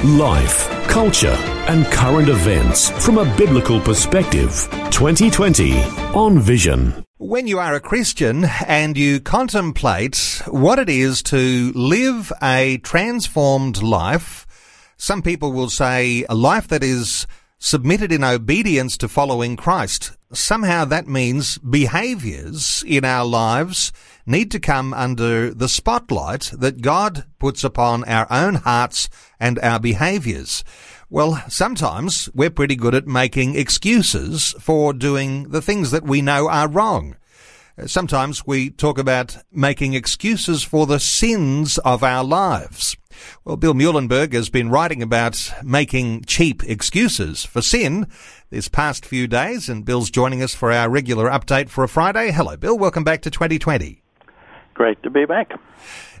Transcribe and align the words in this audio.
Life, 0.00 0.68
culture, 0.88 1.36
and 1.68 1.86
current 1.86 2.28
events 2.28 2.90
from 3.04 3.18
a 3.18 3.36
biblical 3.36 3.78
perspective. 3.80 4.68
2020 4.90 5.80
on 6.14 6.40
Vision. 6.40 7.04
When 7.18 7.46
you 7.46 7.60
are 7.60 7.76
a 7.76 7.80
Christian 7.80 8.46
and 8.66 8.98
you 8.98 9.20
contemplate 9.20 10.42
what 10.48 10.80
it 10.80 10.88
is 10.88 11.22
to 11.24 11.70
live 11.76 12.32
a 12.42 12.78
transformed 12.78 13.80
life, 13.80 14.44
some 14.96 15.22
people 15.22 15.52
will 15.52 15.70
say 15.70 16.24
a 16.28 16.34
life 16.34 16.66
that 16.66 16.82
is 16.82 17.28
submitted 17.60 18.10
in 18.10 18.24
obedience 18.24 18.96
to 18.98 19.08
following 19.08 19.56
Christ. 19.56 20.16
Somehow 20.32 20.84
that 20.86 21.06
means 21.06 21.58
behaviors 21.58 22.82
in 22.84 23.04
our 23.04 23.24
lives 23.24 23.92
need 24.26 24.50
to 24.50 24.60
come 24.60 24.94
under 24.94 25.52
the 25.52 25.68
spotlight 25.68 26.52
that 26.56 26.82
God 26.82 27.24
puts 27.38 27.64
upon 27.64 28.04
our 28.04 28.26
own 28.30 28.56
hearts 28.56 29.08
and 29.40 29.58
our 29.60 29.80
behaviors. 29.80 30.64
Well, 31.10 31.42
sometimes 31.48 32.30
we're 32.34 32.50
pretty 32.50 32.76
good 32.76 32.94
at 32.94 33.06
making 33.06 33.54
excuses 33.54 34.54
for 34.60 34.92
doing 34.92 35.50
the 35.50 35.62
things 35.62 35.90
that 35.90 36.04
we 36.04 36.22
know 36.22 36.48
are 36.48 36.68
wrong. 36.68 37.16
Sometimes 37.86 38.46
we 38.46 38.70
talk 38.70 38.98
about 38.98 39.38
making 39.50 39.94
excuses 39.94 40.62
for 40.62 40.86
the 40.86 41.00
sins 41.00 41.78
of 41.78 42.02
our 42.02 42.22
lives. 42.22 42.96
Well, 43.44 43.56
Bill 43.56 43.74
Muehlenberg 43.74 44.34
has 44.34 44.50
been 44.50 44.70
writing 44.70 45.02
about 45.02 45.52
making 45.62 46.24
cheap 46.24 46.62
excuses 46.64 47.44
for 47.44 47.62
sin 47.62 48.06
this 48.50 48.68
past 48.68 49.06
few 49.06 49.26
days, 49.26 49.68
and 49.68 49.84
Bill's 49.84 50.10
joining 50.10 50.42
us 50.42 50.54
for 50.54 50.70
our 50.70 50.90
regular 50.90 51.30
update 51.30 51.70
for 51.70 51.82
a 51.82 51.88
Friday. 51.88 52.30
Hello, 52.30 52.56
Bill. 52.56 52.78
Welcome 52.78 53.04
back 53.04 53.22
to 53.22 53.30
2020. 53.30 54.01
Great 54.74 55.02
to 55.02 55.10
be 55.10 55.24
back. 55.24 55.52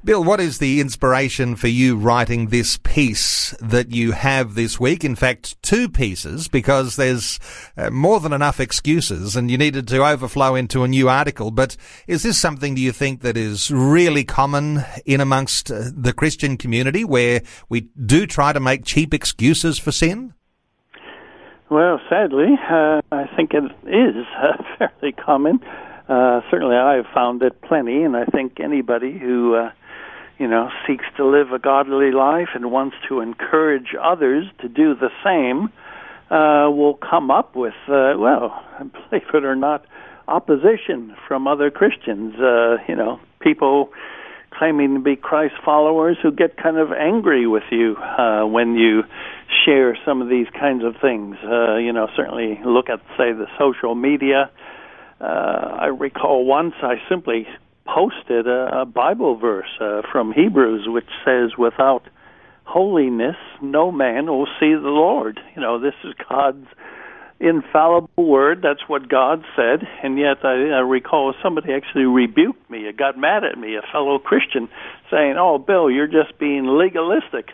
Bill, 0.04 0.24
what 0.24 0.40
is 0.40 0.58
the 0.58 0.80
inspiration 0.80 1.54
for 1.54 1.68
you 1.68 1.96
writing 1.96 2.48
this 2.48 2.76
piece 2.76 3.54
that 3.60 3.92
you 3.92 4.10
have 4.10 4.54
this 4.54 4.80
week? 4.80 5.04
In 5.04 5.14
fact, 5.14 5.62
two 5.62 5.88
pieces, 5.88 6.48
because 6.48 6.96
there's 6.96 7.38
uh, 7.76 7.88
more 7.90 8.18
than 8.18 8.32
enough 8.32 8.58
excuses 8.58 9.36
and 9.36 9.48
you 9.48 9.56
needed 9.56 9.86
to 9.88 10.04
overflow 10.04 10.56
into 10.56 10.82
a 10.82 10.88
new 10.88 11.08
article. 11.08 11.52
But 11.52 11.76
is 12.08 12.24
this 12.24 12.40
something 12.40 12.74
do 12.74 12.80
you 12.82 12.90
think 12.90 13.20
that 13.20 13.36
is 13.36 13.70
really 13.70 14.24
common 14.24 14.84
in 15.06 15.20
amongst 15.20 15.70
uh, 15.70 15.84
the 15.94 16.12
Christian 16.12 16.56
community 16.56 17.04
where 17.04 17.42
we 17.68 17.82
do 18.04 18.26
try 18.26 18.52
to 18.52 18.58
make 18.58 18.84
cheap 18.84 19.14
excuses 19.14 19.78
for 19.78 19.92
sin? 19.92 20.34
Well, 21.70 22.00
sadly, 22.10 22.58
uh, 22.68 23.00
I 23.12 23.28
think 23.36 23.52
it 23.54 23.64
is 23.86 24.26
uh, 24.36 24.62
fairly 24.78 25.12
common. 25.12 25.60
Uh, 26.12 26.40
certainly, 26.50 26.76
I've 26.76 27.06
found 27.14 27.42
it 27.42 27.60
plenty, 27.62 28.02
and 28.02 28.16
I 28.16 28.26
think 28.26 28.60
anybody 28.60 29.18
who 29.18 29.54
uh, 29.54 29.70
you 30.42 30.48
know, 30.48 30.70
seeks 30.86 31.04
to 31.16 31.24
live 31.24 31.52
a 31.52 31.58
godly 31.60 32.10
life 32.10 32.48
and 32.54 32.72
wants 32.72 32.96
to 33.08 33.20
encourage 33.20 33.94
others 34.00 34.44
to 34.60 34.68
do 34.68 34.94
the 34.94 35.10
same, 35.24 35.72
uh, 36.30 36.68
will 36.68 36.94
come 36.94 37.30
up 37.30 37.54
with, 37.54 37.74
uh, 37.88 38.14
well, 38.18 38.60
believe 39.10 39.22
it 39.32 39.44
or 39.44 39.54
not, 39.54 39.84
opposition 40.26 41.14
from 41.28 41.46
other 41.46 41.70
Christians. 41.70 42.34
Uh, 42.34 42.78
you 42.88 42.96
know, 42.96 43.20
people 43.40 43.90
claiming 44.50 44.94
to 44.94 45.00
be 45.00 45.14
Christ 45.14 45.54
followers 45.64 46.16
who 46.22 46.32
get 46.32 46.56
kind 46.56 46.76
of 46.76 46.90
angry 46.92 47.46
with 47.46 47.64
you 47.70 47.96
uh, 47.96 48.44
when 48.44 48.74
you 48.74 49.04
share 49.64 49.96
some 50.04 50.20
of 50.20 50.28
these 50.28 50.48
kinds 50.58 50.84
of 50.84 50.96
things. 51.00 51.36
Uh, 51.44 51.76
you 51.76 51.92
know, 51.92 52.08
certainly 52.16 52.60
look 52.66 52.88
at, 52.90 53.00
say, 53.16 53.32
the 53.32 53.46
social 53.58 53.94
media. 53.94 54.50
Uh, 54.50 54.71
I 55.26 55.86
recall 55.86 56.44
once 56.44 56.74
I 56.82 56.94
simply 57.08 57.46
posted 57.86 58.46
a, 58.46 58.82
a 58.82 58.84
Bible 58.84 59.36
verse 59.36 59.68
uh, 59.80 60.02
from 60.10 60.32
Hebrews 60.32 60.86
which 60.86 61.08
says, 61.24 61.50
"Without 61.56 62.02
holiness, 62.64 63.36
no 63.60 63.92
man 63.92 64.26
will 64.26 64.48
see 64.58 64.74
the 64.74 64.88
Lord." 64.88 65.40
You 65.54 65.62
know, 65.62 65.78
this 65.78 65.94
is 66.04 66.14
God's 66.28 66.66
infallible 67.40 68.08
word. 68.16 68.60
That's 68.62 68.88
what 68.88 69.08
God 69.08 69.44
said, 69.56 69.86
and 70.02 70.18
yet 70.18 70.44
I, 70.44 70.70
I 70.70 70.80
recall 70.80 71.34
somebody 71.42 71.72
actually 71.72 72.04
rebuked 72.04 72.70
me. 72.70 72.86
It 72.86 72.96
got 72.96 73.18
mad 73.18 73.44
at 73.44 73.58
me, 73.58 73.76
a 73.76 73.82
fellow 73.92 74.18
Christian, 74.18 74.68
saying, 75.10 75.34
"Oh, 75.38 75.58
Bill, 75.58 75.90
you're 75.90 76.06
just 76.06 76.38
being 76.38 76.66
legalistic." 76.66 77.50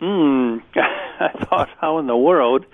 Hmm. 0.00 0.58
I 1.18 1.32
thought, 1.48 1.68
how 1.80 1.98
in 1.98 2.06
the 2.06 2.16
world? 2.16 2.66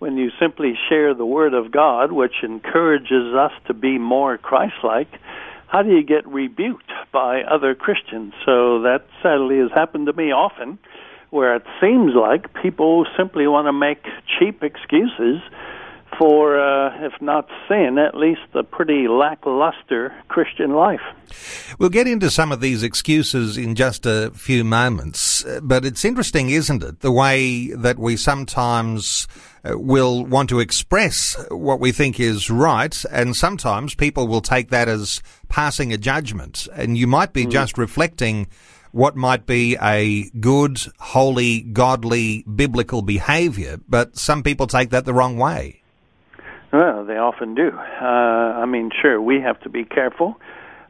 When 0.00 0.16
you 0.16 0.30
simply 0.40 0.78
share 0.88 1.12
the 1.12 1.26
Word 1.26 1.52
of 1.52 1.70
God, 1.70 2.10
which 2.10 2.42
encourages 2.42 3.34
us 3.34 3.52
to 3.66 3.74
be 3.74 3.98
more 3.98 4.38
Christ 4.38 4.76
like, 4.82 5.08
how 5.66 5.82
do 5.82 5.90
you 5.90 6.02
get 6.02 6.26
rebuked 6.26 6.90
by 7.12 7.42
other 7.42 7.74
Christians? 7.74 8.32
So 8.46 8.80
that 8.80 9.04
sadly 9.22 9.58
has 9.58 9.70
happened 9.74 10.06
to 10.06 10.14
me 10.14 10.32
often, 10.32 10.78
where 11.28 11.54
it 11.54 11.64
seems 11.82 12.14
like 12.14 12.54
people 12.62 13.04
simply 13.14 13.46
want 13.46 13.66
to 13.66 13.74
make 13.74 14.02
cheap 14.38 14.62
excuses 14.62 15.42
for, 16.20 16.60
uh, 16.60 17.06
if 17.06 17.14
not 17.22 17.48
sin, 17.66 17.96
at 17.96 18.14
least 18.14 18.42
a 18.52 18.62
pretty 18.62 19.08
lackluster 19.08 20.12
Christian 20.28 20.74
life. 20.74 21.00
We'll 21.78 21.88
get 21.88 22.06
into 22.06 22.28
some 22.28 22.52
of 22.52 22.60
these 22.60 22.82
excuses 22.82 23.56
in 23.56 23.74
just 23.74 24.04
a 24.04 24.30
few 24.34 24.62
moments, 24.62 25.42
but 25.62 25.86
it's 25.86 26.04
interesting, 26.04 26.50
isn't 26.50 26.82
it? 26.82 27.00
The 27.00 27.10
way 27.10 27.68
that 27.68 27.98
we 27.98 28.18
sometimes 28.18 29.26
uh, 29.64 29.78
will 29.78 30.26
want 30.26 30.50
to 30.50 30.60
express 30.60 31.42
what 31.50 31.80
we 31.80 31.90
think 31.90 32.20
is 32.20 32.50
right, 32.50 33.02
and 33.10 33.34
sometimes 33.34 33.94
people 33.94 34.28
will 34.28 34.42
take 34.42 34.68
that 34.68 34.88
as 34.88 35.22
passing 35.48 35.90
a 35.90 35.96
judgment, 35.96 36.68
and 36.74 36.98
you 36.98 37.06
might 37.06 37.32
be 37.32 37.46
mm. 37.46 37.50
just 37.50 37.78
reflecting 37.78 38.46
what 38.92 39.16
might 39.16 39.46
be 39.46 39.78
a 39.80 40.28
good, 40.38 40.80
holy, 40.98 41.62
godly, 41.62 42.42
biblical 42.42 43.00
behavior, 43.00 43.78
but 43.88 44.18
some 44.18 44.42
people 44.42 44.66
take 44.66 44.90
that 44.90 45.06
the 45.06 45.14
wrong 45.14 45.38
way. 45.38 45.79
Well, 46.72 47.04
they 47.04 47.16
often 47.16 47.54
do. 47.54 47.70
Uh, 47.70 48.04
I 48.04 48.66
mean, 48.66 48.90
sure, 49.02 49.20
we 49.20 49.40
have 49.40 49.60
to 49.62 49.68
be 49.68 49.84
careful 49.84 50.36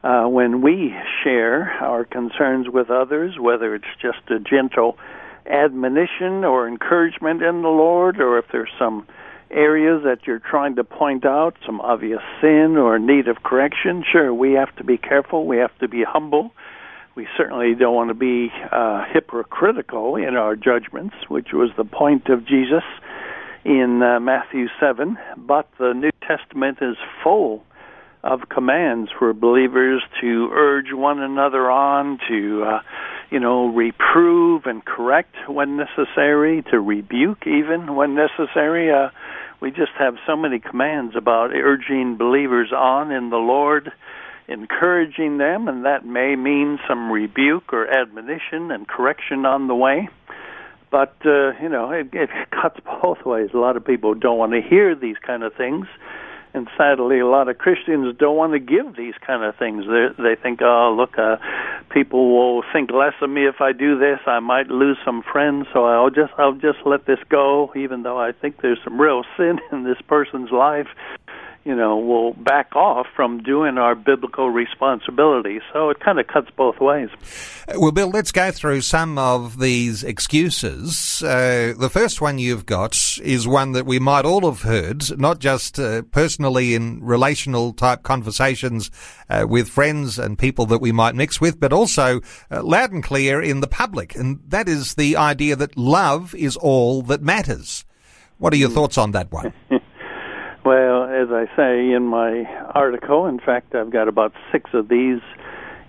uh, 0.03 0.25
when 0.25 0.61
we 0.61 0.95
share 1.25 1.73
our 1.81 2.05
concerns 2.05 2.69
with 2.69 2.91
others, 2.91 3.39
whether 3.39 3.75
it's 3.75 3.85
just 4.01 4.31
a 4.31 4.39
gentle 4.39 4.99
admonition 5.47 6.45
or 6.45 6.69
encouragement 6.69 7.43
in 7.43 7.63
the 7.63 7.69
Lord, 7.69 8.21
or 8.21 8.39
if 8.39 8.45
there's 8.53 8.71
some 8.79 9.07
areas 9.51 10.03
that 10.05 10.27
you're 10.27 10.39
trying 10.39 10.77
to 10.77 10.85
point 10.85 11.25
out, 11.25 11.57
some 11.65 11.81
obvious 11.81 12.21
sin 12.41 12.77
or 12.77 12.99
need 12.99 13.27
of 13.27 13.43
correction, 13.43 14.05
sure, 14.11 14.33
we 14.33 14.53
have 14.53 14.75
to 14.77 14.85
be 14.85 14.99
careful. 14.99 15.47
We 15.47 15.57
have 15.59 15.77
to 15.79 15.89
be 15.89 16.05
humble. 16.07 16.51
We 17.15 17.27
certainly 17.37 17.75
don't 17.75 17.95
want 17.95 18.11
to 18.11 18.15
be 18.15 18.53
uh, 18.71 19.05
hypocritical 19.13 20.17
in 20.17 20.37
our 20.37 20.57
judgments, 20.57 21.17
which 21.29 21.49
was 21.53 21.71
the 21.77 21.85
point 21.85 22.29
of 22.29 22.47
Jesus 22.47 22.85
in 23.65 24.03
uh, 24.03 24.21
Matthew 24.21 24.67
7. 24.79 25.17
But 25.37 25.69
the 25.79 25.93
New 25.93 26.11
Testament 26.27 26.79
is 26.81 26.97
full 27.23 27.63
of 28.23 28.49
commands 28.49 29.11
for 29.19 29.33
believers 29.33 30.03
to 30.21 30.51
urge 30.53 30.93
one 30.93 31.21
another 31.21 31.71
on, 31.71 32.19
to 32.29 32.65
uh, 32.65 32.81
you 33.31 33.41
know, 33.41 33.69
reprove 33.69 34.63
and 34.67 34.85
correct 34.85 35.35
when 35.49 35.77
necessary, 35.77 36.63
to 36.71 36.81
rebuke 36.81 37.47
even 37.47 37.95
when 37.95 38.15
necessary. 38.15 38.91
Uh, 38.93 39.09
we 39.61 39.71
just 39.71 39.93
have 39.99 40.17
so 40.27 40.37
many 40.37 40.59
commands 40.59 41.15
about 41.17 41.51
urging 41.53 42.17
believers 42.17 42.73
on 42.77 43.13
in 43.13 43.31
the 43.31 43.37
Lord, 43.37 43.93
encouraging 44.49 45.39
them, 45.39 45.69
and 45.69 45.85
that 45.85 46.05
may 46.05 46.35
mean 46.35 46.79
some 46.89 47.11
rebuke 47.11 47.73
or 47.73 47.87
admonition 47.87 48.71
and 48.71 48.89
correction 48.89 49.47
on 49.47 49.69
the 49.69 49.75
way. 49.75 50.09
But 50.91 51.15
uh, 51.25 51.53
you 51.63 51.69
know, 51.69 51.91
it, 51.91 52.09
it 52.13 52.31
cuts 52.51 52.81
both 53.03 53.25
ways. 53.25 53.51
A 53.55 53.59
lot 53.59 53.77
of 53.77 53.85
people 53.85 54.15
don't 54.15 54.39
want 54.39 54.53
to 54.53 54.61
hear 54.61 54.95
these 54.95 55.17
kind 55.25 55.43
of 55.43 55.55
things 55.55 55.87
and 56.53 56.69
sadly, 56.77 57.21
a 57.21 57.27
lot 57.27 57.49
of 57.49 57.59
Christians 57.59 58.17
don't 58.19 58.37
want 58.37 58.53
to 58.53 58.59
give 58.59 58.97
these 58.97 59.15
kind 59.25 59.45
of 59.45 59.55
things. 59.57 59.85
They 59.87 60.09
they 60.23 60.35
think, 60.35 60.61
oh, 60.63 60.95
look, 60.97 61.17
uh, 61.17 61.37
people 61.91 62.35
will 62.35 62.65
think 62.73 62.91
less 62.91 63.15
of 63.23 63.31
me 63.31 63.47
if 63.47 63.61
I 63.61 63.73
do 63.73 63.99
this. 63.99 64.19
I 64.27 64.41
might 64.41 64.69
lose 64.69 64.99
some 65.05 65.23
friends, 65.23 65.67
so 65.73 65.85
I'll 65.85 66.11
just 66.11 66.33
I'll 66.39 66.55
just 66.55 66.79
let 66.85 67.07
this 67.07 67.21
go, 67.29 67.73
even 67.77 68.03
though 68.03 68.19
I 68.19 68.33
think 68.33 68.63
there's 68.63 68.81
some 68.83 69.01
real 69.01 69.23
sin 69.37 69.61
in 69.71 69.85
this 69.85 70.01
person's 70.09 70.51
life. 70.51 70.89
You 71.65 71.75
know, 71.75 71.99
will 71.99 72.33
back 72.33 72.75
off 72.75 73.07
from 73.15 73.43
doing 73.43 73.77
our 73.77 73.95
biblical 73.95 74.49
responsibility. 74.49 75.61
So 75.73 75.91
it 75.91 76.01
kind 76.01 76.19
of 76.19 76.27
cuts 76.27 76.49
both 76.57 76.81
ways. 76.81 77.11
Well, 77.77 77.93
Bill, 77.93 78.09
let's 78.09 78.33
go 78.33 78.51
through 78.51 78.81
some 78.81 79.19
of 79.19 79.59
these 79.59 80.03
excuses. 80.03 81.23
Uh, 81.23 81.75
the 81.79 81.91
first 81.91 82.21
one 82.21 82.39
you've 82.39 82.65
got 82.65 82.97
is 83.23 83.47
one 83.47 83.73
that 83.73 83.85
we 83.85 83.99
might 83.99 84.25
all 84.25 84.51
have 84.51 84.63
heard, 84.63 85.19
not 85.19 85.39
just 85.39 85.79
uh, 85.79 86.03
personally 86.11 86.75
in 86.75 87.05
relational 87.05 87.75
type 87.75 88.03
conversations 88.03 88.91
uh, 89.29 89.47
with 89.49 89.69
friends 89.69 90.19
and 90.19 90.39
people 90.39 90.65
that 90.67 90.81
we 90.81 90.93
might 90.93 91.15
mix 91.15 91.41
with, 91.41 91.61
but 91.61 91.73
also 91.75 92.21
uh, 92.51 92.63
loud 92.63 92.91
and 92.91 93.05
clear 93.05 93.41
in 93.41 93.61
the 93.61 93.69
public. 93.69 94.15
And 94.17 94.41
that 94.49 94.67
is 94.67 94.95
the 94.95 95.17
idea 95.17 95.57
that 95.57 95.77
love 95.77 96.35
is 96.35 96.57
all 96.57 97.03
that 97.03 97.21
matters. 97.21 97.85
What 98.39 98.55
are 98.55 98.57
your 98.57 98.71
thoughts 98.71 98.97
on 98.97 99.11
that 99.11 99.31
one? 99.31 99.53
Well, 100.65 101.05
as 101.05 101.29
I 101.31 101.47
say 101.57 101.93
in 101.93 102.03
my 102.03 102.45
article, 102.75 103.27
in 103.27 103.39
fact, 103.39 103.75
I've 103.75 103.91
got 103.91 104.09
about 104.09 104.33
six 104.53 104.71
of 104.75 104.89
these 104.89 105.21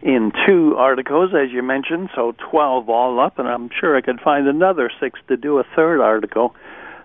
in 0.01 0.31
two 0.47 0.75
articles, 0.77 1.31
as 1.35 1.51
you 1.51 1.61
mentioned, 1.61 2.09
so 2.15 2.33
12 2.49 2.89
all 2.89 3.19
up, 3.19 3.37
and 3.37 3.47
I'm 3.47 3.69
sure 3.79 3.95
I 3.97 4.01
could 4.01 4.19
find 4.21 4.47
another 4.47 4.89
six 4.99 5.19
to 5.27 5.37
do 5.37 5.59
a 5.59 5.63
third 5.75 6.01
article. 6.01 6.55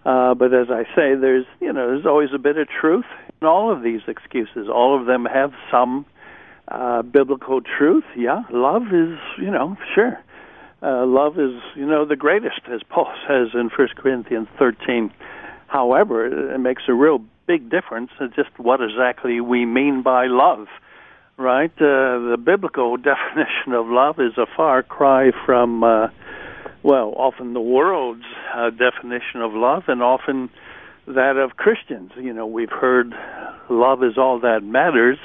Uh, 0.05 0.35
but 0.35 0.55
as 0.55 0.69
I 0.71 0.85
say, 0.95 1.17
there's 1.17 1.45
you 1.61 1.73
know 1.73 1.89
there's 1.89 2.07
always 2.07 2.29
a 2.33 2.39
bit 2.39 2.57
of 2.57 2.69
truth 2.69 3.05
in 3.43 3.49
all 3.49 3.73
of 3.73 3.83
these 3.83 4.03
excuses. 4.07 4.69
All 4.73 4.99
of 4.99 5.07
them 5.07 5.25
have 5.25 5.53
some 5.69 6.07
uh, 6.69 7.03
biblical 7.03 7.61
truth. 7.61 8.05
Yeah, 8.17 8.45
love 8.51 8.83
is 8.93 9.19
you 9.37 9.51
know 9.51 9.77
sure, 9.97 10.23
uh, 10.81 11.05
love 11.05 11.41
is 11.41 11.61
you 11.75 11.87
know 11.87 12.05
the 12.05 12.15
greatest, 12.15 12.61
as 12.73 12.83
Paul 12.89 13.13
says 13.29 13.49
in 13.55 13.69
First 13.69 13.97
Corinthians 13.97 14.47
13. 14.61 15.13
However, 15.67 16.55
it 16.55 16.59
makes 16.59 16.85
a 16.87 16.95
real 16.95 17.25
big 17.47 17.71
difference 17.71 18.11
in 18.21 18.33
just 18.35 18.51
what 18.59 18.81
exactly 18.81 19.41
we 19.41 19.65
mean 19.65 20.03
by 20.03 20.27
love, 20.27 20.67
right? 21.37 21.73
Uh, 21.77 22.31
the 22.31 22.39
biblical 22.43 22.97
definition 22.97 23.73
of 23.73 23.87
love 23.87 24.19
is 24.19 24.37
a 24.37 24.47
far 24.57 24.83
cry 24.83 25.31
from, 25.45 25.85
uh, 25.85 26.09
well, 26.83 27.15
often 27.17 27.55
the 27.55 27.61
world's 27.61 28.25
uh, 28.55 28.71
definition 28.71 29.43
of 29.43 29.53
love 29.53 29.85
and 29.89 30.03
often 30.03 30.51
that 31.07 31.37
of 31.37 31.57
Christians. 31.57 32.13
You 32.17 32.33
know, 32.33 32.47
we've 32.47 32.71
heard 32.71 33.15
love 33.71 34.03
is 34.03 34.19
all 34.19 34.41
that 34.41 34.63
matters. 34.63 35.19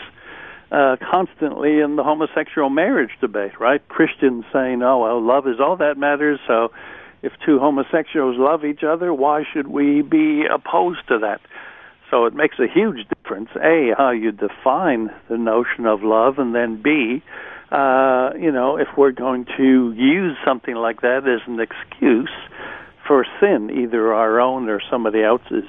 Uh, 0.71 0.95
constantly 1.11 1.81
in 1.81 1.97
the 1.97 2.03
homosexual 2.03 2.69
marriage 2.69 3.11
debate, 3.19 3.59
right? 3.59 3.85
Christians 3.89 4.45
saying, 4.53 4.81
"Oh, 4.81 4.99
well, 4.99 5.21
love 5.21 5.45
is 5.45 5.59
all 5.59 5.75
that 5.75 5.97
matters." 5.97 6.39
So, 6.47 6.71
if 7.21 7.33
two 7.45 7.59
homosexuals 7.59 8.37
love 8.37 8.63
each 8.63 8.81
other, 8.81 9.13
why 9.13 9.43
should 9.51 9.67
we 9.67 10.01
be 10.01 10.45
opposed 10.45 11.05
to 11.09 11.19
that? 11.19 11.41
So 12.11 12.25
it 12.25 12.35
makes 12.35 12.59
a 12.59 12.67
huge 12.67 13.07
difference, 13.07 13.49
A, 13.55 13.93
how 13.97 14.11
you 14.11 14.33
define 14.33 15.09
the 15.29 15.37
notion 15.37 15.85
of 15.85 16.03
love, 16.03 16.39
and 16.39 16.53
then 16.53 16.81
B, 16.81 17.23
uh, 17.71 18.31
you 18.37 18.51
know, 18.51 18.77
if 18.77 18.89
we're 18.97 19.13
going 19.13 19.45
to 19.57 19.93
use 19.93 20.35
something 20.45 20.75
like 20.75 21.01
that 21.01 21.21
as 21.25 21.39
an 21.47 21.61
excuse 21.61 22.29
for 23.07 23.25
sin, 23.39 23.71
either 23.71 24.13
our 24.13 24.41
own 24.41 24.67
or 24.67 24.81
somebody 24.91 25.23
else's. 25.23 25.63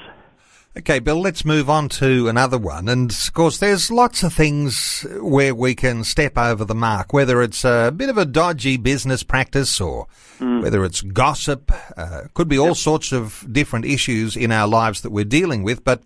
Okay, 0.74 1.00
Bill, 1.00 1.20
let's 1.20 1.44
move 1.44 1.68
on 1.68 1.90
to 1.90 2.28
another 2.28 2.56
one. 2.56 2.88
And 2.88 3.10
of 3.10 3.32
course, 3.34 3.58
there's 3.58 3.90
lots 3.90 4.22
of 4.22 4.32
things 4.32 5.04
where 5.20 5.54
we 5.54 5.74
can 5.74 6.02
step 6.02 6.38
over 6.38 6.64
the 6.64 6.74
mark, 6.74 7.12
whether 7.12 7.42
it's 7.42 7.62
a 7.62 7.92
bit 7.94 8.08
of 8.08 8.16
a 8.16 8.24
dodgy 8.24 8.78
business 8.78 9.22
practice 9.22 9.82
or 9.82 10.06
mm. 10.38 10.62
whether 10.62 10.82
it's 10.82 11.02
gossip. 11.02 11.70
Uh, 11.94 12.22
could 12.32 12.48
be 12.48 12.58
all 12.58 12.68
yep. 12.68 12.76
sorts 12.76 13.12
of 13.12 13.46
different 13.52 13.84
issues 13.84 14.34
in 14.34 14.50
our 14.50 14.66
lives 14.66 15.02
that 15.02 15.10
we're 15.12 15.26
dealing 15.26 15.62
with. 15.62 15.84
But 15.84 16.02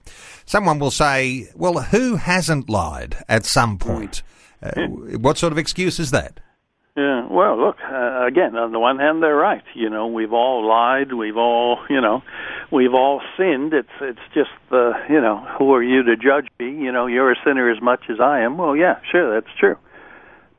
someone 0.47 0.81
will 0.81 0.91
say, 0.91 1.49
well, 1.55 1.81
who 1.83 2.17
hasn't 2.17 2.69
lied 2.69 3.19
at 3.29 3.45
some 3.45 3.79
point? 3.79 4.25
Mm. 4.65 5.15
Uh, 5.15 5.19
what 5.21 5.39
sort 5.39 5.53
of 5.53 5.59
excuse 5.59 6.01
is 6.01 6.11
that? 6.11 6.41
Yeah, 6.97 7.29
well, 7.31 7.59
look, 7.61 7.77
uh, 7.85 8.25
again, 8.27 8.57
on 8.57 8.73
the 8.73 8.79
one 8.79 8.99
hand, 8.99 9.23
they're 9.23 9.37
right. 9.37 9.63
You 9.75 9.91
know, 9.91 10.07
we've 10.07 10.33
all 10.33 10.67
lied. 10.67 11.13
We've 11.13 11.37
all, 11.37 11.79
you 11.91 12.01
know, 12.01 12.23
we've 12.73 12.95
all 12.95 13.21
sinned. 13.37 13.75
It's 13.75 13.89
it's 14.01 14.27
just 14.33 14.51
the, 14.71 14.93
you 15.11 15.21
know, 15.21 15.47
who 15.59 15.75
are 15.75 15.83
you 15.83 16.05
to 16.05 16.17
judge 16.17 16.49
me? 16.59 16.71
You 16.71 16.93
know, 16.93 17.07
you're 17.07 17.33
a 17.33 17.37
sinner 17.45 17.71
as 17.71 17.83
much 17.83 18.05
as 18.09 18.19
I 18.19 18.41
am. 18.41 18.57
Well, 18.57 18.75
yeah, 18.75 19.01
sure, 19.13 19.35
that's 19.35 19.53
true. 19.61 19.77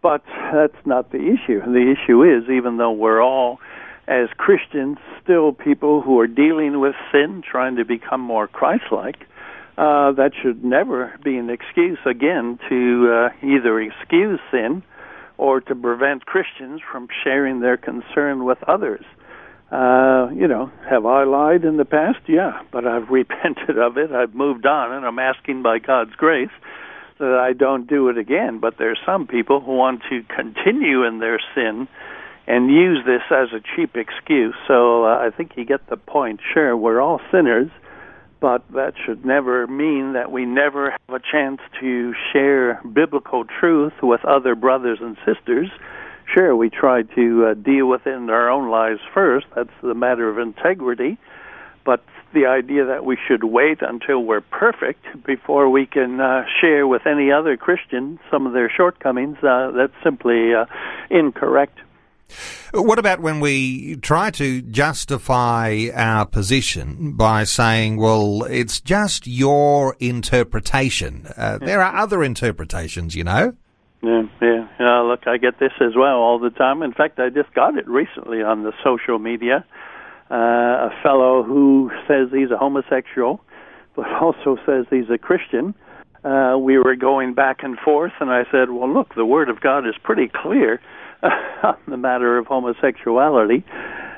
But 0.03 0.21
that's 0.53 0.85
not 0.85 1.11
the 1.11 1.17
issue. 1.17 1.59
The 1.59 1.95
issue 1.97 2.21
is, 2.21 2.47
even 2.51 2.77
though 2.77 2.91
we're 2.91 3.19
all, 3.19 3.59
as 4.07 4.29
Christians, 4.37 4.99
still 5.23 5.53
people 5.53 6.03
who 6.03 6.19
are 6.19 6.27
dealing 6.27 6.79
with 6.79 6.93
sin, 7.11 7.41
trying 7.49 7.77
to 7.77 7.83
become 7.83 8.21
more 8.21 8.47
Christ-like, 8.47 9.21
uh, 9.75 10.11
that 10.11 10.33
should 10.39 10.63
never 10.63 11.19
be 11.23 11.35
an 11.35 11.49
excuse, 11.49 11.97
again, 12.05 12.59
to 12.69 13.11
uh, 13.11 13.45
either 13.45 13.81
excuse 13.81 14.39
sin 14.51 14.83
or 15.37 15.61
to 15.61 15.75
prevent 15.75 16.25
Christians 16.25 16.81
from 16.91 17.07
sharing 17.23 17.59
their 17.59 17.77
concern 17.77 18.45
with 18.45 18.57
others. 18.67 19.05
Uh, 19.71 20.29
you 20.33 20.47
know, 20.47 20.71
have 20.89 21.05
I 21.05 21.25
lied 21.25 21.65
in 21.65 21.77
the 21.77 21.85
past? 21.85 22.19
Yeah, 22.27 22.61
but 22.71 22.87
I've 22.87 23.09
repented 23.11 23.77
of 23.77 23.97
it. 23.97 24.11
I've 24.11 24.33
moved 24.33 24.65
on, 24.65 24.93
and 24.93 25.05
I'm 25.05 25.19
asking 25.19 25.63
by 25.63 25.79
God's 25.79 26.15
grace 26.15 26.49
that 27.19 27.33
I 27.33 27.53
don't 27.53 27.87
do 27.87 28.09
it 28.09 28.17
again. 28.17 28.59
But 28.59 28.75
there's 28.77 28.99
some 29.05 29.27
people 29.27 29.59
who 29.59 29.75
want 29.75 30.01
to 30.09 30.23
continue 30.23 31.03
in 31.03 31.19
their 31.19 31.39
sin 31.55 31.87
and 32.47 32.71
use 32.71 32.99
this 33.05 33.23
as 33.29 33.49
a 33.51 33.61
cheap 33.75 33.97
excuse. 33.97 34.55
So 34.67 35.03
uh, 35.03 35.17
I 35.17 35.31
think 35.35 35.51
you 35.57 35.65
get 35.65 35.87
the 35.89 35.97
point. 35.97 36.39
Sure, 36.53 36.77
we're 36.77 37.01
all 37.01 37.19
sinners 37.31 37.69
but 38.39 38.63
that 38.73 38.93
should 39.05 39.25
never 39.25 39.67
mean 39.67 40.13
that 40.13 40.31
we 40.31 40.45
never 40.45 40.91
have 40.91 41.09
a 41.09 41.19
chance 41.19 41.59
to 41.79 42.13
share 42.31 42.81
biblical 42.93 43.45
truth 43.45 43.93
with 44.01 44.23
other 44.25 44.55
brothers 44.55 44.99
and 45.01 45.17
sisters. 45.25 45.69
Sure, 46.33 46.55
we 46.55 46.69
try 46.69 47.03
to 47.03 47.45
uh, 47.45 47.53
deal 47.53 47.87
with 47.87 48.05
it 48.05 48.13
in 48.13 48.29
our 48.29 48.49
own 48.49 48.69
lives 48.69 48.99
first. 49.13 49.47
That's 49.55 49.69
the 49.81 49.93
matter 49.93 50.29
of 50.29 50.37
integrity. 50.37 51.17
But 51.85 52.03
the 52.33 52.47
idea 52.47 52.85
that 52.85 53.05
we 53.05 53.17
should 53.27 53.43
wait 53.43 53.81
until 53.81 54.19
we're 54.23 54.41
perfect 54.41 55.05
before 55.25 55.69
we 55.69 55.85
can 55.85 56.19
uh, 56.19 56.43
share 56.59 56.85
with 56.85 57.07
any 57.07 57.31
other 57.31 57.55
Christian 57.55 58.19
some 58.29 58.45
of 58.45 58.53
their 58.53 58.69
shortcomings, 58.69 59.37
uh, 59.41 59.71
that's 59.71 59.93
simply 60.03 60.53
uh, 60.53 60.65
incorrect. 61.09 61.79
What 62.73 62.99
about 62.99 63.21
when 63.21 63.39
we 63.39 63.95
try 63.97 64.31
to 64.31 64.61
justify 64.61 65.87
our 65.93 66.25
position 66.25 67.13
by 67.13 67.43
saying, 67.43 67.97
well, 67.97 68.43
it's 68.43 68.81
just 68.81 69.27
your 69.27 69.95
interpretation? 69.99 71.27
Uh, 71.37 71.57
there 71.57 71.81
are 71.81 71.95
other 71.95 72.23
interpretations, 72.23 73.15
you 73.15 73.23
know? 73.23 73.55
Yeah, 74.03 74.23
yeah, 74.41 74.67
yeah. 74.79 74.99
Look, 75.01 75.27
I 75.27 75.37
get 75.37 75.59
this 75.59 75.71
as 75.81 75.95
well 75.95 76.17
all 76.17 76.39
the 76.39 76.51
time. 76.51 76.83
In 76.83 76.93
fact, 76.93 77.19
I 77.19 77.29
just 77.29 77.53
got 77.53 77.77
it 77.77 77.87
recently 77.87 78.41
on 78.41 78.63
the 78.63 78.73
social 78.83 79.17
media. 79.17 79.65
Uh, 80.29 80.35
a 80.35 80.89
fellow 81.01 81.41
who 81.43 81.89
says 82.07 82.27
he's 82.31 82.51
a 82.51 82.57
homosexual, 82.57 83.41
but 83.95 84.07
also 84.21 84.57
says 84.65 84.85
he's 84.89 85.09
a 85.09 85.17
Christian. 85.17 85.73
Uh, 86.23 86.57
we 86.59 86.77
were 86.77 86.95
going 86.95 87.33
back 87.33 87.63
and 87.63 87.77
forth, 87.79 88.11
and 88.19 88.29
I 88.29 88.43
said, 88.51 88.69
"Well, 88.69 88.91
look, 88.91 89.15
the 89.15 89.25
Word 89.25 89.49
of 89.49 89.61
God 89.61 89.87
is 89.87 89.95
pretty 90.03 90.27
clear 90.27 90.81
on 91.63 91.77
the 91.87 91.97
matter 91.97 92.37
of 92.37 92.47
homosexuality. 92.47 93.63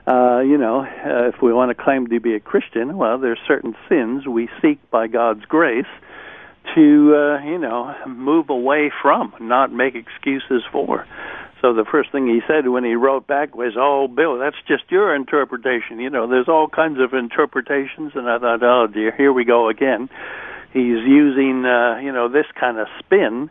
Uh, 0.08 0.40
you 0.40 0.58
know, 0.58 0.82
uh, 0.82 1.28
if 1.28 1.42
we 1.42 1.54
want 1.54 1.76
to 1.76 1.84
claim 1.84 2.08
to 2.08 2.20
be 2.20 2.34
a 2.34 2.40
Christian, 2.40 2.98
well, 2.98 3.20
there's 3.20 3.40
certain 3.48 3.76
sins 3.88 4.26
we 4.26 4.50
seek 4.62 4.80
by 4.90 5.08
God's 5.08 5.46
grace 5.46 5.86
to, 6.76 7.16
uh, 7.16 7.46
you 7.46 7.58
know, 7.58 7.96
move 8.08 8.50
away 8.50 8.92
from, 9.02 9.34
not 9.40 9.72
make 9.72 9.96
excuses 9.96 10.64
for. 10.72 11.06
So 11.62 11.74
the 11.74 11.86
first 11.86 12.12
thing 12.12 12.28
he 12.28 12.40
said 12.48 12.68
when 12.68 12.84
he 12.86 12.96
wrote 12.96 13.28
back 13.28 13.56
was, 13.56 13.74
"Oh, 13.78 14.08
Bill, 14.08 14.40
that's 14.40 14.56
just 14.68 14.84
your 14.90 15.14
interpretation. 15.14 16.00
You 16.00 16.10
know, 16.10 16.26
there's 16.26 16.48
all 16.48 16.68
kinds 16.68 17.00
of 17.00 17.14
interpretations." 17.14 18.14
And 18.16 18.30
I 18.30 18.40
thought, 18.40 18.64
"Oh 18.64 18.88
dear, 18.88 19.12
here 19.12 19.34
we 19.34 19.44
go 19.44 19.68
again." 19.68 20.10
He's 20.72 21.04
using, 21.06 21.66
uh, 21.66 22.00
you 22.02 22.12
know, 22.12 22.30
this 22.30 22.46
kind 22.60 22.78
of 22.78 22.88
spin 23.00 23.50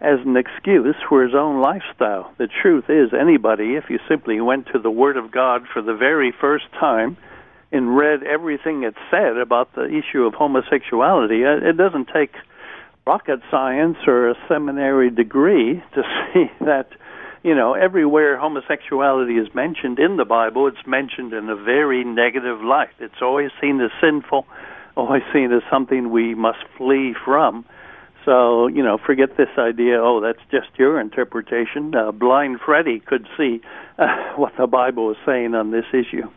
as 0.00 0.18
an 0.24 0.36
excuse 0.36 0.96
for 1.08 1.22
his 1.22 1.34
own 1.34 1.60
lifestyle. 1.60 2.32
The 2.38 2.48
truth 2.48 2.84
is, 2.88 3.12
anybody, 3.12 3.74
if 3.74 3.84
you 3.90 3.98
simply 4.08 4.40
went 4.40 4.66
to 4.72 4.78
the 4.78 4.90
Word 4.90 5.16
of 5.16 5.30
God 5.30 5.64
for 5.72 5.82
the 5.82 5.94
very 5.94 6.32
first 6.32 6.64
time 6.78 7.16
and 7.70 7.96
read 7.96 8.22
everything 8.22 8.82
it 8.82 8.94
said 9.10 9.36
about 9.36 9.74
the 9.74 9.84
issue 9.84 10.24
of 10.24 10.34
homosexuality, 10.34 11.44
uh, 11.44 11.68
it 11.68 11.76
doesn't 11.76 12.08
take 12.12 12.32
rocket 13.06 13.40
science 13.50 13.96
or 14.06 14.30
a 14.30 14.34
seminary 14.48 15.10
degree 15.10 15.82
to 15.94 16.02
see 16.32 16.50
that 16.60 16.88
you 17.42 17.54
know 17.54 17.74
everywhere 17.74 18.38
homosexuality 18.38 19.34
is 19.34 19.48
mentioned 19.54 19.98
in 19.98 20.16
the 20.18 20.24
bible 20.24 20.66
it's 20.66 20.86
mentioned 20.86 21.32
in 21.32 21.48
a 21.48 21.56
very 21.56 22.04
negative 22.04 22.60
light 22.62 22.90
it's 22.98 23.22
always 23.22 23.50
seen 23.60 23.80
as 23.80 23.90
sinful 24.00 24.46
always 24.96 25.22
seen 25.32 25.50
as 25.50 25.62
something 25.70 26.10
we 26.10 26.34
must 26.34 26.58
flee 26.76 27.14
from 27.24 27.64
So, 28.24 28.66
you 28.66 28.82
know, 28.82 28.98
forget 28.98 29.36
this 29.36 29.48
idea, 29.58 29.98
oh, 30.00 30.20
that's 30.20 30.42
just 30.50 30.68
your 30.78 31.00
interpretation. 31.00 31.94
Uh, 31.94 32.12
blind 32.12 32.60
Freddie 32.64 33.00
could 33.00 33.26
see 33.36 33.60
uh, 33.98 34.06
what 34.36 34.52
the 34.58 34.66
Bible 34.66 35.10
is 35.10 35.16
saying 35.24 35.54
on 35.54 35.70
this 35.70 35.86
issue. 35.92 36.28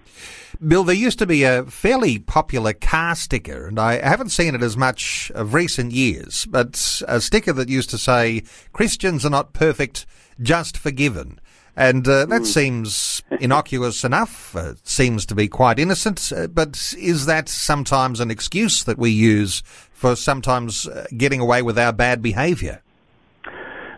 Bill, 0.65 0.83
there 0.83 0.95
used 0.95 1.19
to 1.19 1.25
be 1.25 1.43
a 1.43 1.63
fairly 1.65 2.19
popular 2.19 2.73
car 2.73 3.15
sticker, 3.15 3.67
and 3.67 3.79
I 3.79 3.95
haven't 3.95 4.29
seen 4.29 4.55
it 4.55 4.61
as 4.61 4.77
much 4.77 5.31
of 5.35 5.53
recent 5.53 5.91
years, 5.91 6.45
but 6.45 7.01
a 7.07 7.19
sticker 7.19 7.51
that 7.53 7.69
used 7.69 7.89
to 7.89 7.97
say, 7.97 8.43
Christians 8.71 9.25
are 9.25 9.31
not 9.31 9.53
perfect, 9.53 10.05
just 10.41 10.77
forgiven. 10.77 11.39
And 11.75 12.07
uh, 12.07 12.27
that 12.27 12.43
mm. 12.43 12.45
seems 12.45 13.23
innocuous 13.39 14.03
enough, 14.03 14.55
uh, 14.55 14.75
seems 14.83 15.25
to 15.25 15.35
be 15.35 15.47
quite 15.47 15.79
innocent, 15.79 16.31
uh, 16.31 16.47
but 16.47 16.93
is 16.97 17.25
that 17.25 17.49
sometimes 17.49 18.19
an 18.19 18.29
excuse 18.29 18.83
that 18.83 18.99
we 18.99 19.09
use 19.09 19.63
for 20.03 20.17
sometimes 20.17 20.85
uh, 20.85 21.05
getting 21.15 21.39
away 21.39 21.61
with 21.61 21.79
our 21.79 21.93
bad 21.93 22.21
behaviour? 22.21 22.81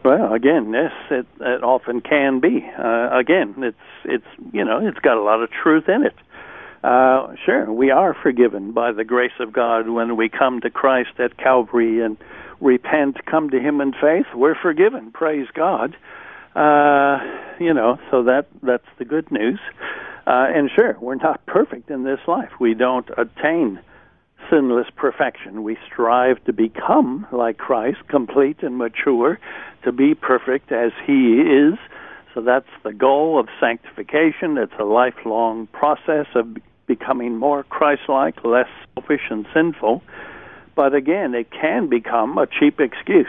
Well, 0.03 0.33
again, 0.33 0.71
yes, 0.71 0.91
it, 1.09 1.25
it 1.39 1.63
often 1.63 1.99
can 1.99 2.39
be. 2.39 2.63
Uh, 2.77 3.09
again, 3.17 3.55
it's 3.57 3.87
it's 4.03 4.27
you 4.53 4.63
know 4.63 4.85
it's 4.85 4.99
got 4.99 5.17
a 5.17 5.23
lot 5.23 5.41
of 5.41 5.49
truth 5.49 5.89
in 5.89 6.03
it. 6.03 6.13
Uh, 6.83 7.33
sure, 7.43 7.73
we 7.73 7.89
are 7.89 8.13
forgiven 8.13 8.71
by 8.71 8.91
the 8.91 9.03
grace 9.03 9.39
of 9.39 9.51
God 9.51 9.89
when 9.89 10.15
we 10.15 10.29
come 10.29 10.61
to 10.61 10.69
Christ 10.69 11.09
at 11.17 11.37
Calvary 11.37 12.05
and 12.05 12.17
repent, 12.61 13.25
come 13.25 13.49
to 13.49 13.59
Him 13.59 13.81
in 13.81 13.91
faith. 13.93 14.27
We're 14.35 14.53
forgiven. 14.61 15.11
Praise 15.11 15.47
God. 15.55 15.97
Uh, 16.55 17.17
you 17.59 17.73
know, 17.73 17.97
so 18.11 18.21
that 18.25 18.45
that's 18.61 18.91
the 18.99 19.05
good 19.05 19.31
news. 19.31 19.59
Uh, 20.27 20.45
and 20.53 20.69
sure, 20.69 20.95
we're 21.01 21.15
not 21.15 21.43
perfect 21.47 21.89
in 21.89 22.03
this 22.03 22.19
life. 22.27 22.51
We 22.59 22.75
don't 22.75 23.09
attain 23.17 23.79
sinless 24.49 24.87
perfection. 24.95 25.63
We 25.63 25.77
strive 25.91 26.43
to 26.45 26.53
become 26.53 27.27
like 27.31 27.57
Christ, 27.57 27.99
complete 28.07 28.61
and 28.61 28.77
mature, 28.77 29.39
to 29.83 29.91
be 29.91 30.15
perfect 30.15 30.71
as 30.71 30.91
He 31.05 31.41
is. 31.41 31.77
So 32.33 32.41
that's 32.41 32.67
the 32.83 32.93
goal 32.93 33.39
of 33.39 33.47
sanctification. 33.59 34.57
It's 34.57 34.73
a 34.79 34.83
lifelong 34.83 35.67
process 35.67 36.27
of 36.35 36.57
becoming 36.87 37.37
more 37.37 37.63
Christ 37.63 38.03
like, 38.09 38.43
less 38.43 38.67
selfish 38.93 39.21
and 39.29 39.45
sinful. 39.53 40.03
But 40.75 40.93
again, 40.93 41.33
it 41.33 41.47
can 41.51 41.87
become 41.89 42.37
a 42.37 42.47
cheap 42.47 42.79
excuse 42.79 43.27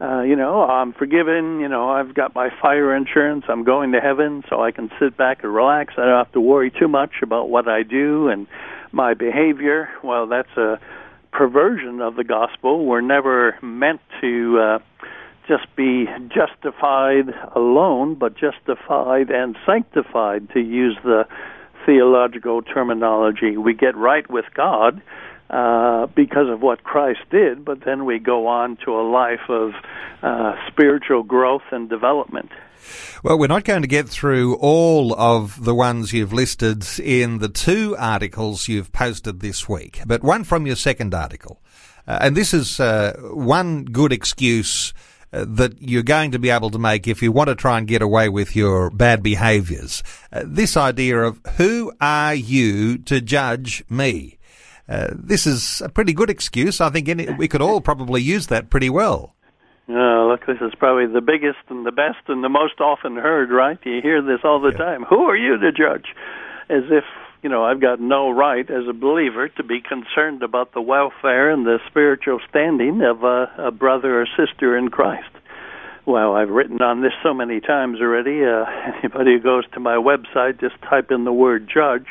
uh, 0.00 0.20
you 0.22 0.36
know, 0.36 0.62
I'm 0.62 0.92
forgiven, 0.92 1.60
you 1.60 1.68
know, 1.68 1.88
I've 1.88 2.14
got 2.14 2.34
my 2.34 2.50
fire 2.60 2.94
insurance, 2.94 3.44
I'm 3.48 3.64
going 3.64 3.92
to 3.92 4.00
heaven, 4.00 4.44
so 4.48 4.62
I 4.62 4.70
can 4.70 4.90
sit 5.00 5.16
back 5.16 5.42
and 5.42 5.54
relax. 5.54 5.94
I 5.96 6.04
don't 6.04 6.24
have 6.24 6.32
to 6.32 6.40
worry 6.40 6.70
too 6.70 6.88
much 6.88 7.22
about 7.22 7.48
what 7.48 7.66
I 7.66 7.82
do 7.82 8.28
and 8.28 8.46
my 8.92 9.14
behavior. 9.14 9.88
Well, 10.02 10.26
that's 10.26 10.56
a 10.56 10.78
perversion 11.32 12.00
of 12.00 12.16
the 12.16 12.24
gospel. 12.24 12.86
We're 12.86 13.00
never 13.00 13.56
meant 13.62 14.00
to 14.20 14.58
uh, 14.58 14.78
just 15.46 15.66
be 15.76 16.06
justified 16.28 17.34
alone, 17.54 18.14
but 18.14 18.34
justified 18.36 19.30
and 19.30 19.56
sanctified, 19.66 20.50
to 20.54 20.60
use 20.60 20.96
the 21.04 21.26
theological 21.84 22.62
terminology. 22.62 23.56
We 23.56 23.74
get 23.74 23.96
right 23.96 24.28
with 24.28 24.46
God 24.54 25.00
uh, 25.48 26.06
because 26.14 26.48
of 26.48 26.60
what 26.60 26.82
Christ 26.82 27.20
did, 27.30 27.64
but 27.64 27.84
then 27.84 28.04
we 28.04 28.18
go 28.18 28.46
on 28.48 28.76
to 28.84 28.92
a 28.92 29.02
life 29.02 29.48
of 29.48 29.72
uh, 30.22 30.54
spiritual 30.68 31.22
growth 31.22 31.62
and 31.70 31.88
development. 31.88 32.50
Well, 33.22 33.38
we're 33.38 33.46
not 33.46 33.64
going 33.64 33.82
to 33.82 33.88
get 33.88 34.08
through 34.08 34.56
all 34.56 35.14
of 35.14 35.64
the 35.64 35.74
ones 35.74 36.12
you've 36.12 36.32
listed 36.32 36.84
in 37.00 37.38
the 37.38 37.48
two 37.48 37.96
articles 37.98 38.68
you've 38.68 38.92
posted 38.92 39.40
this 39.40 39.68
week, 39.68 40.00
but 40.06 40.22
one 40.22 40.44
from 40.44 40.66
your 40.66 40.76
second 40.76 41.14
article. 41.14 41.60
Uh, 42.06 42.18
and 42.20 42.36
this 42.36 42.54
is 42.54 42.78
uh, 42.78 43.16
one 43.32 43.84
good 43.84 44.12
excuse 44.12 44.92
uh, 45.32 45.44
that 45.48 45.80
you're 45.80 46.02
going 46.02 46.30
to 46.30 46.38
be 46.38 46.50
able 46.50 46.70
to 46.70 46.78
make 46.78 47.08
if 47.08 47.22
you 47.22 47.32
want 47.32 47.48
to 47.48 47.54
try 47.54 47.78
and 47.78 47.88
get 47.88 48.02
away 48.02 48.28
with 48.28 48.54
your 48.54 48.90
bad 48.90 49.22
behaviours. 49.22 50.02
This 50.44 50.76
idea 50.76 51.18
of 51.18 51.40
who 51.56 51.92
are 52.00 52.34
you 52.34 52.98
to 52.98 53.20
judge 53.20 53.84
me? 53.88 54.35
Uh, 54.88 55.08
this 55.12 55.46
is 55.46 55.80
a 55.80 55.88
pretty 55.88 56.12
good 56.12 56.30
excuse. 56.30 56.80
I 56.80 56.90
think 56.90 57.08
any, 57.08 57.28
we 57.32 57.48
could 57.48 57.62
all 57.62 57.80
probably 57.80 58.22
use 58.22 58.46
that 58.48 58.70
pretty 58.70 58.90
well. 58.90 59.36
Look, 60.36 60.44
this 60.44 60.60
is 60.60 60.74
probably 60.78 61.06
the 61.06 61.22
biggest 61.22 61.64
and 61.70 61.86
the 61.86 61.92
best 61.92 62.28
and 62.28 62.44
the 62.44 62.50
most 62.50 62.78
often 62.78 63.16
heard, 63.16 63.50
right? 63.50 63.78
You 63.84 64.02
hear 64.02 64.20
this 64.20 64.40
all 64.44 64.60
the 64.60 64.72
yeah. 64.72 64.84
time. 64.84 65.04
Who 65.04 65.22
are 65.22 65.36
you 65.36 65.56
to 65.56 65.72
judge? 65.72 66.08
As 66.68 66.82
if, 66.90 67.04
you 67.42 67.48
know, 67.48 67.64
I've 67.64 67.80
got 67.80 68.00
no 68.00 68.28
right 68.28 68.68
as 68.68 68.86
a 68.86 68.92
believer 68.92 69.48
to 69.48 69.64
be 69.64 69.80
concerned 69.80 70.42
about 70.42 70.74
the 70.74 70.82
welfare 70.82 71.48
and 71.48 71.64
the 71.64 71.78
spiritual 71.88 72.40
standing 72.50 73.00
of 73.00 73.24
a, 73.24 73.50
a 73.56 73.70
brother 73.70 74.20
or 74.20 74.26
sister 74.36 74.76
in 74.76 74.90
Christ. 74.90 75.30
Well, 76.04 76.34
I've 76.34 76.50
written 76.50 76.82
on 76.82 77.00
this 77.00 77.14
so 77.22 77.32
many 77.32 77.60
times 77.60 77.98
already. 78.02 78.44
Uh, 78.44 78.66
anybody 78.98 79.36
who 79.36 79.40
goes 79.40 79.64
to 79.72 79.80
my 79.80 79.96
website, 79.96 80.60
just 80.60 80.74
type 80.82 81.10
in 81.10 81.24
the 81.24 81.32
word 81.32 81.66
judge 81.72 82.08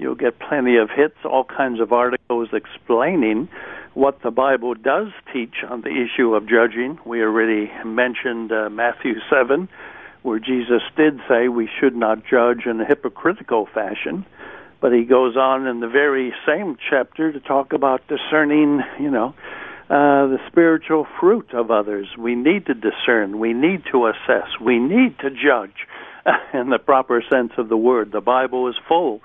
You'll 0.00 0.14
get 0.14 0.38
plenty 0.38 0.78
of 0.78 0.88
hits, 0.88 1.18
all 1.24 1.44
kinds 1.44 1.78
of 1.78 1.92
articles 1.92 2.48
explaining 2.54 3.50
what 3.92 4.22
the 4.22 4.30
Bible 4.30 4.72
does 4.72 5.08
teach 5.30 5.56
on 5.68 5.82
the 5.82 5.90
issue 5.90 6.34
of 6.34 6.48
judging. 6.48 6.98
We 7.04 7.20
already 7.20 7.70
mentioned 7.84 8.50
uh, 8.50 8.70
Matthew 8.70 9.16
7, 9.28 9.68
where 10.22 10.38
Jesus 10.38 10.80
did 10.96 11.20
say 11.28 11.48
we 11.48 11.68
should 11.78 11.94
not 11.94 12.24
judge 12.24 12.64
in 12.64 12.80
a 12.80 12.86
hypocritical 12.86 13.66
fashion. 13.66 14.24
But 14.80 14.94
he 14.94 15.04
goes 15.04 15.36
on 15.36 15.66
in 15.66 15.80
the 15.80 15.88
very 15.88 16.32
same 16.46 16.78
chapter 16.88 17.30
to 17.30 17.40
talk 17.40 17.74
about 17.74 18.00
discerning, 18.08 18.80
you 18.98 19.10
know, 19.10 19.34
uh, 19.90 20.28
the 20.28 20.38
spiritual 20.48 21.06
fruit 21.20 21.52
of 21.52 21.70
others. 21.70 22.06
We 22.16 22.36
need 22.36 22.64
to 22.66 22.74
discern. 22.74 23.38
We 23.38 23.52
need 23.52 23.82
to 23.92 24.06
assess. 24.06 24.48
We 24.58 24.78
need 24.78 25.18
to 25.18 25.28
judge 25.28 25.86
in 26.54 26.70
the 26.70 26.78
proper 26.78 27.22
sense 27.28 27.52
of 27.58 27.68
the 27.68 27.76
word. 27.76 28.12
The 28.12 28.22
Bible 28.22 28.66
is 28.68 28.76
full 28.88 29.20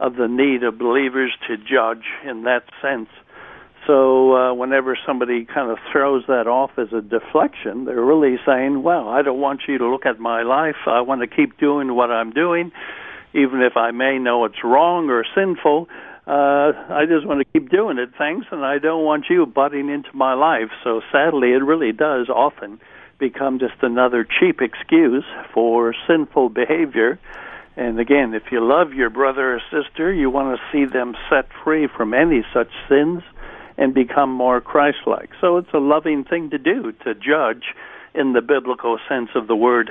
of 0.00 0.16
the 0.16 0.26
need 0.26 0.62
of 0.64 0.78
believers 0.78 1.32
to 1.46 1.56
judge 1.56 2.04
in 2.24 2.44
that 2.44 2.64
sense. 2.82 3.08
So 3.86 4.34
uh, 4.34 4.54
whenever 4.54 4.98
somebody 5.06 5.44
kind 5.44 5.70
of 5.70 5.78
throws 5.92 6.24
that 6.26 6.46
off 6.46 6.70
as 6.78 6.92
a 6.92 7.00
deflection, 7.00 7.84
they're 7.84 8.04
really 8.04 8.36
saying, 8.46 8.82
"Well, 8.82 9.08
I 9.08 9.22
don't 9.22 9.40
want 9.40 9.62
you 9.68 9.78
to 9.78 9.86
look 9.88 10.06
at 10.06 10.18
my 10.18 10.42
life. 10.42 10.76
I 10.86 11.00
want 11.00 11.20
to 11.22 11.26
keep 11.26 11.58
doing 11.58 11.94
what 11.94 12.10
I'm 12.10 12.30
doing, 12.30 12.72
even 13.34 13.62
if 13.62 13.76
I 13.76 13.90
may 13.90 14.18
know 14.18 14.44
it's 14.44 14.62
wrong 14.64 15.08
or 15.10 15.24
sinful. 15.34 15.88
Uh, 16.26 16.72
I 16.90 17.06
just 17.08 17.26
want 17.26 17.40
to 17.40 17.46
keep 17.52 17.70
doing 17.70 17.98
it, 17.98 18.10
thanks, 18.16 18.46
and 18.52 18.64
I 18.64 18.78
don't 18.78 19.04
want 19.04 19.24
you 19.30 19.46
butting 19.46 19.88
into 19.88 20.14
my 20.14 20.34
life." 20.34 20.70
So 20.84 21.00
sadly, 21.10 21.52
it 21.52 21.64
really 21.64 21.92
does 21.92 22.28
often 22.28 22.80
become 23.18 23.58
just 23.58 23.82
another 23.82 24.24
cheap 24.24 24.60
excuse 24.60 25.24
for 25.52 25.94
sinful 26.06 26.50
behavior 26.50 27.18
and 27.76 27.98
again, 27.98 28.34
if 28.34 28.50
you 28.50 28.60
love 28.62 28.92
your 28.92 29.10
brother 29.10 29.54
or 29.54 29.60
sister, 29.70 30.12
you 30.12 30.30
want 30.30 30.58
to 30.58 30.62
see 30.72 30.84
them 30.84 31.14
set 31.28 31.46
free 31.64 31.86
from 31.86 32.14
any 32.14 32.44
such 32.52 32.70
sins 32.88 33.22
and 33.78 33.94
become 33.94 34.30
more 34.30 34.60
Christ 34.60 34.98
like. 35.06 35.30
So 35.40 35.56
it's 35.56 35.72
a 35.72 35.78
loving 35.78 36.24
thing 36.24 36.50
to 36.50 36.58
do, 36.58 36.92
to 37.04 37.14
judge 37.14 37.64
in 38.14 38.32
the 38.32 38.42
biblical 38.42 38.98
sense 39.08 39.30
of 39.34 39.46
the 39.46 39.56
word. 39.56 39.90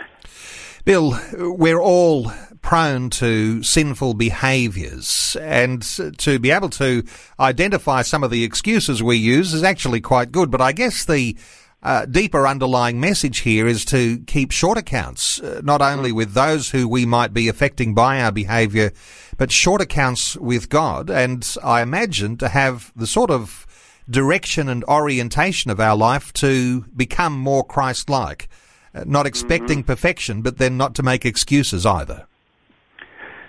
Bill, 0.85 1.19
we're 1.33 1.81
all 1.81 2.31
prone 2.61 3.09
to 3.09 3.63
sinful 3.63 4.13
behaviours, 4.13 5.35
and 5.39 5.81
to 6.17 6.39
be 6.39 6.51
able 6.51 6.69
to 6.69 7.03
identify 7.39 8.01
some 8.01 8.23
of 8.23 8.31
the 8.31 8.43
excuses 8.43 9.01
we 9.01 9.17
use 9.17 9.53
is 9.53 9.63
actually 9.63 10.01
quite 10.01 10.31
good. 10.31 10.51
But 10.51 10.61
I 10.61 10.71
guess 10.71 11.05
the 11.05 11.37
uh, 11.81 12.05
deeper 12.05 12.45
underlying 12.45 12.99
message 12.99 13.39
here 13.39 13.65
is 13.65 13.85
to 13.85 14.19
keep 14.27 14.51
short 14.51 14.77
accounts, 14.77 15.39
uh, 15.39 15.61
not 15.63 15.81
only 15.81 16.11
with 16.11 16.33
those 16.33 16.71
who 16.71 16.87
we 16.87 17.05
might 17.05 17.33
be 17.33 17.47
affecting 17.47 17.93
by 17.93 18.21
our 18.21 18.31
behaviour, 18.31 18.91
but 19.37 19.51
short 19.51 19.81
accounts 19.81 20.35
with 20.37 20.69
God. 20.69 21.09
And 21.09 21.47
I 21.63 21.81
imagine 21.81 22.35
to 22.37 22.49
have 22.49 22.91
the 22.95 23.07
sort 23.07 23.31
of 23.31 23.65
direction 24.09 24.67
and 24.67 24.83
orientation 24.85 25.71
of 25.71 25.79
our 25.79 25.95
life 25.95 26.33
to 26.33 26.81
become 26.95 27.37
more 27.37 27.63
Christ-like, 27.63 28.49
uh, 28.93 29.03
not 29.05 29.25
expecting 29.25 29.79
mm-hmm. 29.79 29.87
perfection, 29.87 30.41
but 30.41 30.57
then 30.57 30.75
not 30.75 30.95
to 30.95 31.03
make 31.03 31.25
excuses 31.25 31.85
either. 31.85 32.25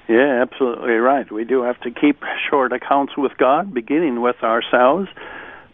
Yeah, 0.09 0.43
absolutely 0.43 0.95
right. 0.95 1.31
We 1.31 1.45
do 1.45 1.63
have 1.63 1.81
to 1.81 1.91
keep 1.91 2.21
short 2.49 2.73
accounts 2.73 3.17
with 3.17 3.33
God, 3.39 3.73
beginning 3.73 4.21
with 4.21 4.43
ourselves 4.43 5.09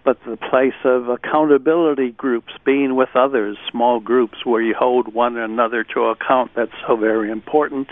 but 0.07 0.19
the 0.25 0.37
place 0.37 0.79
of 0.85 1.09
accountability 1.09 2.13
groups, 2.13 2.53
being 2.65 2.95
with 2.95 3.09
others, 3.17 3.59
small 3.73 3.99
groups 3.99 4.39
where 4.45 4.63
you 4.63 4.73
hold 4.73 5.13
one 5.13 5.37
another 5.37 5.83
to 5.83 6.03
account, 6.05 6.53
that's 6.55 6.71
so 6.87 6.95
very 6.95 7.29
important. 7.29 7.89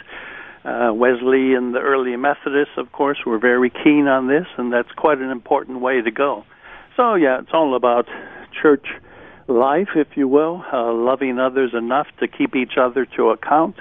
Uh, 0.65 0.93
Wesley 0.95 1.55
and 1.55 1.75
the 1.75 1.81
early 1.81 2.15
Methodists, 2.17 2.75
of 2.77 2.93
course, 2.93 3.19
were 3.27 3.41
very 3.41 3.69
keen 3.69 4.07
on 4.07 4.29
this, 4.29 4.47
and 4.57 4.73
that's 4.73 4.93
quite 4.93 5.19
an 5.19 5.31
important 5.31 5.81
way 5.81 6.01
to 6.01 6.11
go. 6.13 6.45
So, 6.97 7.17
yeah, 7.17 7.41
it's 7.41 7.51
all 7.53 7.75
about 7.75 8.07
church 8.63 8.87
life, 9.49 9.89
if 9.97 10.17
you 10.17 10.29
will, 10.29 10.65
uh, 10.73 10.93
loving 10.93 11.41
others 11.41 11.73
enough 11.75 12.07
to 12.21 12.29
keep 12.29 12.55
each 12.55 12.79
other 12.81 13.07
to 13.17 13.31
account, 13.31 13.75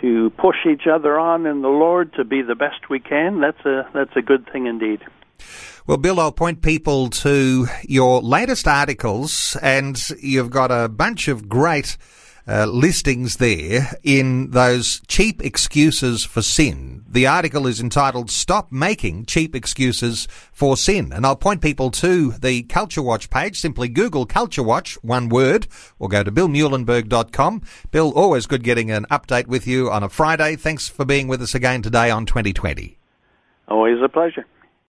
to 0.00 0.30
push 0.30 0.66
each 0.68 0.88
other 0.92 1.16
on 1.16 1.46
in 1.46 1.62
the 1.62 1.68
Lord 1.68 2.12
to 2.14 2.24
be 2.24 2.42
the 2.42 2.56
best 2.56 2.90
we 2.90 2.98
can. 2.98 3.40
That's 3.40 3.64
a 3.64 3.88
that's 3.94 4.16
a 4.16 4.22
good 4.22 4.50
thing 4.52 4.66
indeed. 4.66 5.00
Well, 5.86 5.98
Bill, 5.98 6.20
I'll 6.20 6.32
point 6.32 6.62
people 6.62 7.10
to 7.10 7.66
your 7.82 8.22
latest 8.22 8.68
articles, 8.68 9.56
and 9.60 10.00
you've 10.20 10.50
got 10.50 10.70
a 10.70 10.88
bunch 10.88 11.28
of 11.28 11.48
great 11.48 11.96
uh, 12.46 12.66
listings 12.66 13.36
there 13.36 13.90
in 14.02 14.50
those 14.50 15.00
cheap 15.06 15.42
excuses 15.44 16.24
for 16.24 16.42
sin. 16.42 17.04
The 17.08 17.26
article 17.26 17.66
is 17.66 17.80
entitled 17.80 18.30
Stop 18.30 18.72
Making 18.72 19.26
Cheap 19.26 19.54
Excuses 19.54 20.26
for 20.52 20.76
Sin. 20.76 21.12
And 21.12 21.24
I'll 21.24 21.36
point 21.36 21.62
people 21.62 21.90
to 21.92 22.32
the 22.32 22.62
Culture 22.64 23.02
Watch 23.02 23.30
page. 23.30 23.60
Simply 23.60 23.88
Google 23.88 24.26
Culture 24.26 24.62
Watch, 24.62 24.94
one 25.02 25.28
word, 25.28 25.66
or 25.98 26.08
go 26.08 26.22
to 26.22 26.32
billmuehlenberg.com. 26.32 27.62
Bill, 27.90 28.12
always 28.12 28.46
good 28.46 28.62
getting 28.62 28.90
an 28.90 29.06
update 29.10 29.46
with 29.46 29.66
you 29.66 29.90
on 29.90 30.02
a 30.02 30.08
Friday. 30.08 30.56
Thanks 30.56 30.88
for 30.88 31.04
being 31.04 31.28
with 31.28 31.42
us 31.42 31.54
again 31.54 31.82
today 31.82 32.10
on 32.10 32.26
2020. 32.26 32.98
Always 33.68 34.02
a 34.02 34.08
pleasure. 34.08 34.46